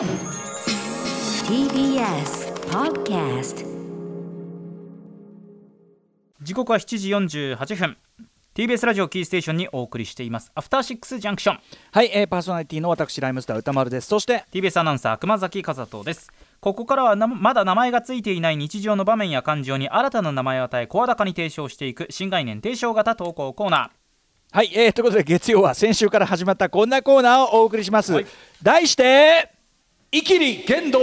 [0.00, 0.08] TBS
[2.70, 3.66] Podcast
[6.40, 7.10] 時刻は7時
[7.54, 7.98] 48分。
[8.54, 10.52] TBS ラジオキーステーションにお送りしています。
[10.54, 11.58] アフターシックスジャンクション。
[11.92, 14.06] はい、えー、パーソナリティの私ライムスター歌丸です。
[14.06, 16.32] そして TBS アナウンサー熊崎和人です。
[16.60, 23.90] ここからはなまだ名前がついていない日常の場面や感情に新たな名前を与え声高に提唱していく新概念提唱型投稿コーナ
[24.50, 28.26] はい、えー、ということで月曜は先週から始まったこんなコーナーをお送りします、はい。
[28.62, 29.59] 題して
[30.12, 30.98] イキリ剣道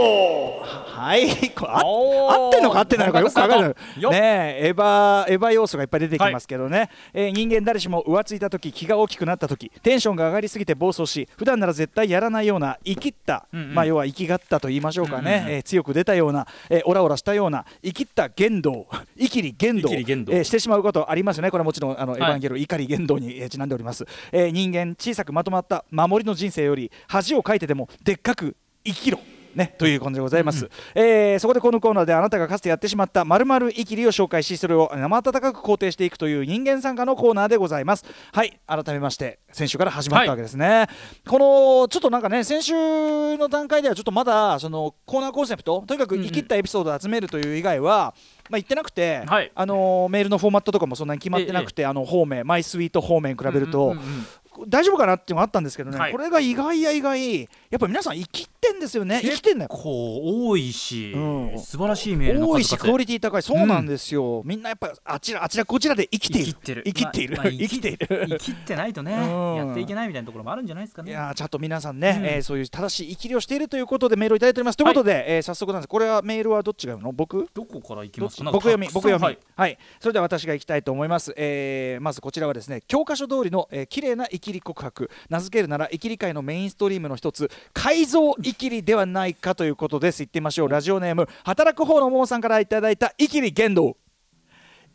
[0.66, 1.50] はい。
[1.52, 4.12] これあ合ってんのか合ってないのかよく考えるよっ。
[4.12, 13.76] ねえエヴァエヴァ要素がいっぱい出てきますけどね、えー人間誰しも浮ついた時気が大きくなった時テンションが上がりすぎて暴走し普段なら絶対やらないような生きった、うんうん。
[13.76, 15.54] まあ要は生きがったと言いましょうかね、うんうんうん。
[15.54, 21.52] えー強く出たような、えーオラオラしたような生きった言動イキリ言動えーしてしまうことありますよね。
[21.52, 22.18] これはもちろんあの、い。
[22.18, 29.20] エヴァンゲロ怒り言動にえーちなんでおります、えー人間小さくまとまった守りの人生より恥をかいてでもでっかく生きろ。
[29.58, 38.06] ね、という感じでございます、えーそこでこのコーナーであなたがかつてやってしまったまる生きりを紹介しそれを生温かく肯定していくという人間参加のコーナーでございます。
[38.32, 40.86] はい改めまして先週から始まったわけですね、
[41.28, 48.14] このちょっとなんかね先週の段階ではちょっとまだそのコーナーコンセプトとにかく生きったエピソードを集めるという以外は、
[48.50, 49.52] まあ、言ってなくて、はい。
[49.56, 54.26] あのーメールのフォーマットとかもそんなに決まってなくて、あの方面マイスイート方面比べると、うんうんうんうん
[54.66, 56.12] 大丈夫かなっていうのがあったんですけどね、はい。
[56.12, 59.20] これが意外や意外やっぱり皆さん生きってんですよね。
[59.22, 59.70] 生きてんだよ。
[59.70, 61.60] 結構多いし、うん。
[61.60, 63.42] 素晴らしいメールの多いしクオリティ高い。
[63.42, 66.54] そうなんですよ、みんなやっぱあちらあちらこちらで生きている。
[66.54, 66.84] 生きてる。
[66.86, 69.56] 生きている、まあまあ生きてい生るきってないとねうん。
[69.56, 71.12] やっていけないみたいなところもあるんじゃないですかね。
[71.12, 72.26] いやーちゃんと皆さんね、うん。
[72.26, 74.76] えーそういう正しい生きりをしているということでメールをいただいております。
[74.78, 75.88] ということで、えー早速なんです。
[75.88, 77.12] これはメールはどっちが読むの？
[77.12, 77.48] 僕？
[77.54, 78.52] どこから行きますか？
[78.52, 79.24] 僕読み僕読み。
[79.24, 85.10] ははいい、それでは私が行きたいと思います、えーまずこちらはですね教科書通りの、えー、綺麗な生きり告白。
[85.30, 87.50] 名付けるなら生きり界のメインストリームの一つ。
[87.74, 90.20] 改造生きりではないかということです。
[90.20, 90.70] 言ってみましょう。
[90.70, 93.98] ラジオネーム働く方のももさんからいただいた生きり言動。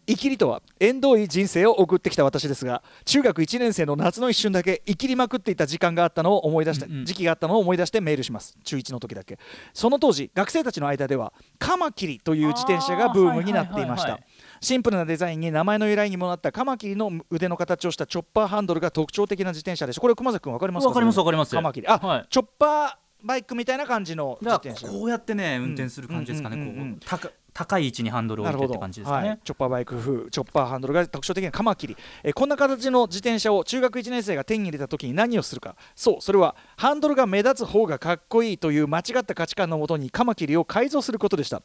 [0.07, 7.05] 生きりとは縁遠い人生を送ってきた私ですが中学1年生の夏の一瞬だけ生きりまくっていた時間があったのを思い出した、うんうん。
[7.05, 8.57] 時期があったのを思い出してメールします。
[8.65, 9.39] 中1の時だけ。
[9.73, 14.09] その当時学生たちの間ではカマキリという自転車がブームになっていました。
[14.09, 20.85] はいはいはいはいシンプルなデザインに名前の由来にもなったカマキリの腕の形をしたチョッパーハンドルが特徴的な自転車でしたこれ熊崎君分かります？
[20.85, 21.55] かわかりますわかります。
[21.55, 21.89] カマキリ。
[21.89, 22.27] あ、はい。
[22.31, 24.87] チョッパーバイクみたいな感じの自転車。
[24.87, 26.93] こうやってね運転する感じですかね、うんうんうんうん。
[26.93, 27.05] こう。
[27.09, 35.77] 高高い位置にハンドルを置いてって感じですかね、はい、チョッパーバイク風チョッパーハンドルが特徴的なカマキリ、えーこんな形の自転車を中学1年生が手に入れた時に何をするか。
[35.95, 41.63] そうそれはハンドルが目立つ方がかっこいいという間違った価値観のもとにカマキリを改造することでした。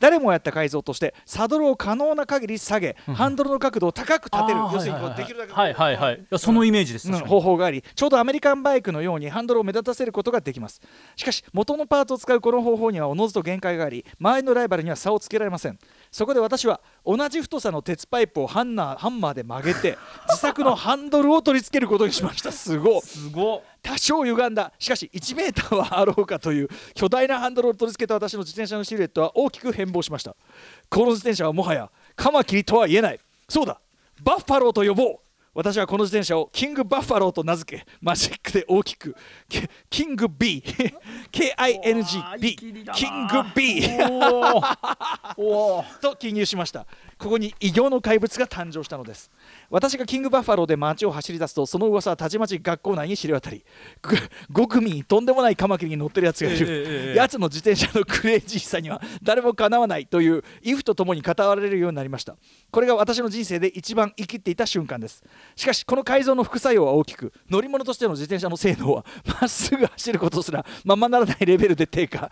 [0.00, 4.60] 誰もやった改造としてサドルを可能な限り下げハンドルの角度を高く立てる。
[4.72, 5.16] 要するにこはいうはい。
[5.18, 6.14] できるだけはいはいはい。
[6.14, 7.18] いやそのイメージです、うん。
[7.18, 8.10] 方法がありちょう。
[8.14, 10.80] どアメリカンバイクのようにハンドルを目立たせることができます。
[11.16, 15.78] しかし元のパーツを使うこの方法にはおのずと限界があり周りのライバルには差をつけられません。
[16.10, 19.98] そこで私は同じ太さの鉄パイプをハンナーハンマーで曲げて
[20.28, 22.52] 自作のハンドルを取り付けることにしました。
[22.52, 23.00] すごい。
[23.02, 23.56] すご。
[23.56, 24.72] っ多少歪んだ。
[24.78, 30.36] しかし1メーターはあろうかという巨大なハンドルを取り付けた私の自転車のシルエットは大きく変貌しました。
[30.88, 33.20] この自転車はもはやカマキリとは言えない。
[33.48, 33.80] そうだ。
[34.22, 35.23] バッファローと呼ぼう
[35.54, 39.14] 私はこの自転車をキングバッファローと名付けマジックで大きく
[39.48, 40.62] キキング B
[41.30, 43.82] KINGB キング B
[46.02, 46.86] と記入しました
[47.24, 49.30] ここに異形の怪物が誕生したのです。
[49.70, 53.64] 私がキングバッファローで街を走り出すとその噂はたちまち学校内に知れ渡り
[54.52, 62.36] 5組とんでもないカマキリに乗ってるやつがいる、ええええやつの自転車のクレイジーさには誰もかなわないというイフとともに語られるようになりました。
[62.70, 65.24] これが私の人生で一番生きっていた瞬間です。
[65.56, 69.06] しかしこの改造の副作用は大きく乗り物としての自転車の性能は
[69.40, 72.30] まっすぐ走ることすらままならないレベルで低下。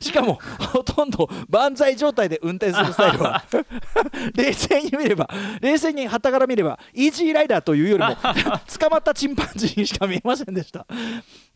[0.00, 0.38] しかも
[0.72, 3.42] ほとんど万歳状態で運転するスタイルは
[4.34, 5.28] 冷静に見れば
[5.60, 10.86] 冷静に旗から見ればイージーライダーというよりも 捕まったチンパンジーにしか見えませんでした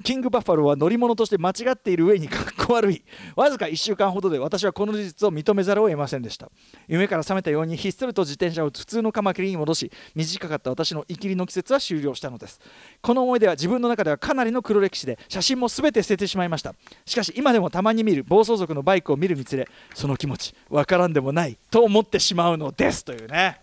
[0.02, 3.04] キングバッファローは乗り物として間違っている上にかっこ悪い。
[3.36, 6.50] わずか1週間ほどで私はこの事実を認めざるを得ませんでした。
[6.88, 12.60] 夢から覚めたようにひっそりと自転車を普通のカマキリに戻し短かった私の生きりの季節は終了したのです。
[13.02, 16.74] この思い出は自分の中ではかなりの黒歴史で写真も全て捨ててしまいました。
[17.06, 23.04] しかし今でもたまに見る暴走族のバイクを見るにつれその気持ちわからんでもないと思ってしまうのです。
[23.04, 23.60] というね。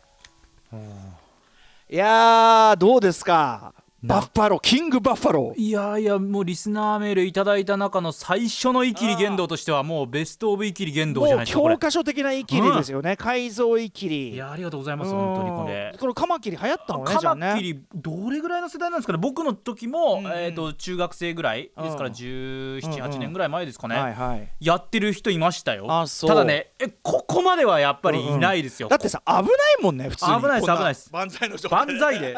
[1.89, 3.73] いやーどうですか？
[4.03, 14.33] バッファローキングバッファローいやいやもうリスナーメールいただいた中の最初のイキリ言動としてはもうベストオブイキリ言動じゃないですか教科書的なイキリですよね、改造イキリ。
[14.33, 15.91] いやありがとうございます本当にこれ。
[15.93, 19.19] うんこのカマキリ流行ったのねカマキリどれぐらいの世代なんですかね。
[19.19, 20.25] 僕の時も、うん。
[20.25, 25.85] うんえー、と中学生ぐらいですからうん1718年ぐらい前ですかね、はいはいやってる人いましたよ。
[25.87, 26.29] あそう。
[26.29, 29.47] ただねえここまではやっぱりいないですよ、だってさ危ない
[29.83, 30.41] もんね普通に。
[30.41, 31.09] 危ないです危ないです。
[31.13, 32.35] 万歳の人万歳で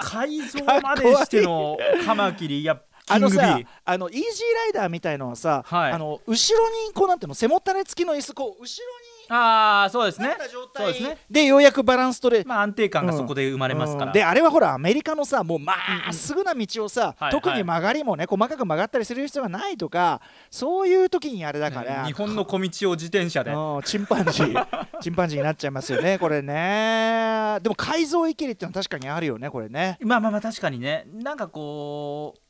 [0.00, 2.80] 改造までしてのカマキリいや
[3.10, 3.66] あのさー。
[3.84, 5.92] あのイージーライダーみたいのはさ、はい。
[5.92, 8.94] あの後ろにこうなんていうの背もたれ付きの椅子こう後ろ
[9.32, 10.36] ああそうですね。
[10.74, 11.18] そうですね。
[11.30, 14.12] でようやくバランス取れまあ安定感がそこで生まれますから、うん。
[14.12, 15.74] であれはほらアメリカのさもうま
[16.10, 23.52] っすぐな道をさ、はい特に曲がりもね細かく曲がったりする必要がないとかそういう時にあれだから、日本の小道を自転車で。
[23.52, 23.82] うん。
[23.84, 24.66] チンパンジー
[25.00, 27.58] チンパンジーになっちゃいますよねこれね。
[27.62, 29.96] でも改造イキリってのは確かにあるよねこれね。
[30.00, 31.06] まあまあまあ確かにね。
[31.12, 32.49] なんかこう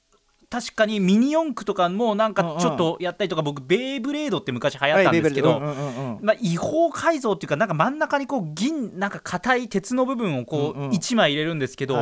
[0.51, 5.61] 確かにミニ四駆とかもなんかちょっとやったりとか、僕ベイブレードって昔流行ったんですけど、
[6.21, 10.91] まあ、違法改造っていうかなんか真ん中にこう銀なんか硬い鉄の部分をこうんううん。
[10.91, 11.97] 1枚入れるんですけど、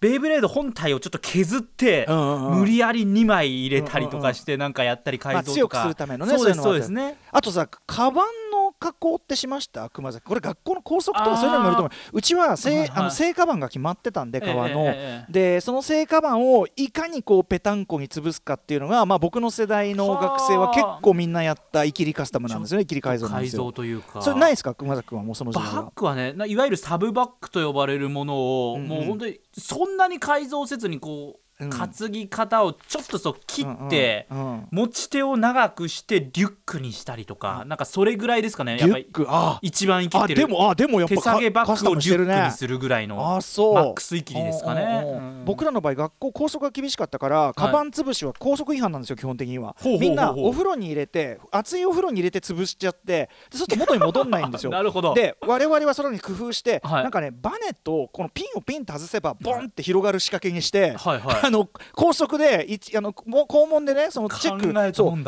[0.00, 7.18] ベイブレード本体をちょっと削って、無理やり2枚入れたりとかしてなんかやったり改造とか、まあ強くするためのねそうですそうですね。
[7.30, 9.88] あとさカバンの加工ってしました？
[9.90, 10.24] 熊崎。
[10.24, 12.18] これ学校の校則とかそういうのにもよると思う。
[12.18, 12.90] うちは正,、はいはい。
[12.94, 14.94] あの正カバンが決まってたんで革の、
[15.28, 23.62] でその正カバンをいかにこうペタンコに潰すかっていうのが、まあ、僕の世代の学生は結構みんなやったイキリカスタムなんですよねイキリ改造なんですよ。
[23.62, 24.22] 改造というか。
[24.22, 24.74] それないですか？
[24.74, 25.84] 熊崎君はもうその時バ代は。
[25.84, 28.36] ッグはねないわゆるサブバッグと呼ばれるもの
[28.70, 28.88] を、うんうん。
[28.88, 34.68] もう本当にそんなに改造せずにこう、うん担ぎ方をちょっとそう切って、うんうんうん。
[34.70, 38.78] 持ち手を長くしてリュックにしたりとか、なんかそれぐらいですかね。
[38.78, 39.26] やっぱりリュック？
[39.28, 43.74] あ一番生きてるあでもあでもやっぱ手提げバッグをリュックにするぐらいのあそう。
[43.74, 45.42] マックスイキリですかね。
[45.46, 49.76] 僕らの場合学校校則が厳しかったからカバン潰しは校則違反なんですよ基本的には。
[49.82, 54.70] みんなお風呂に入れて熱いお風呂に入れて潰しちゃって でそうすると元に戻んないんですよ。
[54.72, 55.14] なるほど。
[55.14, 57.02] で我々はそれに工夫して、はい。
[57.02, 64.62] なんかねバネとこのピンをピンと外せばボンって広がる仕掛けにして、はいはいあの高速で一あのもう校門でねそのチェック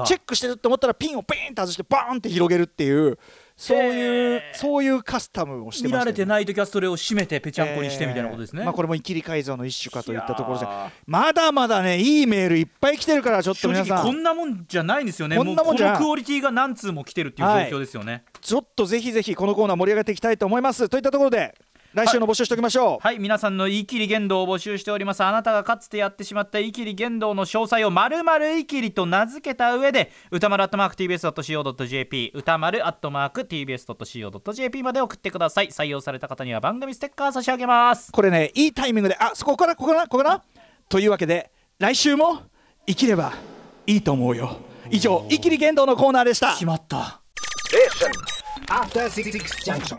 [0.04, 3.18] チェックしてるって思ったらピンをピンと外してバーンって広げるっていう
[3.58, 10.66] そういうそういうカスタムをして見ましたよられてない時はそれを締めてぺちゃんこにしてみたいなことですね、えーまあ、これもイキリ改造の一種かといったところで
[11.06, 13.96] まだまだねいいメールいっぱい来てるからちょっと正皆さん。
[13.96, 15.36] 直こんなもんじゃないんですよね。
[15.36, 20.88] こんなもんじゃクオリティが何通も来てるっていう状況ですよね、ちょっとぜひぜひこのコーナー盛り上げていきたいと思います。
[20.88, 21.54] といったところで
[21.98, 23.18] 来週の募集しておきましょう、はい。
[23.18, 25.24] 皆さんのイキリ言動を募集しております。
[25.24, 35.70] あなたがかつてやってしまったイキリ言動の詳細をまるまるイキリと名付けた上で歌丸アットマーク TBS.CO.JP 歌丸アットマーク TBS.CO.JP まで送ってください。
[35.70, 38.12] 採用された方には番組ステッカー差し上げます。
[38.12, 40.44] これねいいタイミングであそこからここからここから
[40.88, 41.50] というわけで
[41.80, 42.42] 来週も
[42.86, 43.32] 生きれば
[43.88, 44.58] いいと思うよ。
[44.88, 46.52] 以上イキリ言動のコーナーでした。
[46.52, 47.20] 決まった。
[48.68, 49.32] After Six
[49.64, 49.98] Junction.